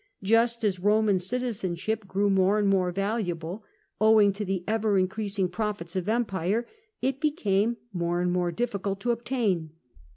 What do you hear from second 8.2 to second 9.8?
more difficult to obtain.